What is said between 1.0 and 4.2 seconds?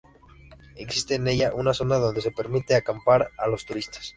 en ella una zona donde se permite acampar a los turistas.